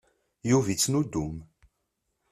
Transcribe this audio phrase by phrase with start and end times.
[0.49, 1.35] Yuba yettnudum.